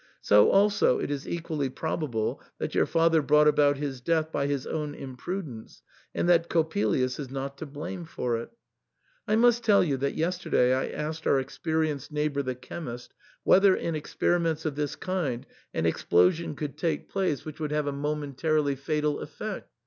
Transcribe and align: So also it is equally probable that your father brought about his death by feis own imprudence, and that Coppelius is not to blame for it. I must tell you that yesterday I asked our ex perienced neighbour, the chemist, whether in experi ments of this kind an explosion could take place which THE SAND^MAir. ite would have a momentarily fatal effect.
So 0.19 0.49
also 0.49 0.97
it 0.97 1.11
is 1.11 1.27
equally 1.29 1.69
probable 1.69 2.41
that 2.57 2.73
your 2.73 2.87
father 2.87 3.21
brought 3.21 3.47
about 3.47 3.77
his 3.77 4.01
death 4.01 4.31
by 4.31 4.47
feis 4.47 4.65
own 4.65 4.95
imprudence, 4.95 5.83
and 6.15 6.27
that 6.27 6.49
Coppelius 6.49 7.19
is 7.19 7.29
not 7.29 7.55
to 7.59 7.67
blame 7.67 8.05
for 8.05 8.37
it. 8.39 8.49
I 9.27 9.35
must 9.35 9.63
tell 9.63 9.83
you 9.83 9.97
that 9.97 10.15
yesterday 10.15 10.73
I 10.73 10.87
asked 10.89 11.27
our 11.27 11.37
ex 11.37 11.59
perienced 11.63 12.11
neighbour, 12.11 12.41
the 12.41 12.55
chemist, 12.55 13.13
whether 13.43 13.75
in 13.75 13.93
experi 13.93 14.41
ments 14.41 14.65
of 14.65 14.73
this 14.73 14.95
kind 14.95 15.45
an 15.71 15.85
explosion 15.85 16.55
could 16.55 16.79
take 16.79 17.07
place 17.07 17.45
which 17.45 17.57
THE 17.57 17.59
SAND^MAir. 17.59 17.59
ite 17.59 17.59
would 17.59 17.71
have 17.73 17.85
a 17.85 17.91
momentarily 17.91 18.75
fatal 18.75 19.19
effect. 19.19 19.69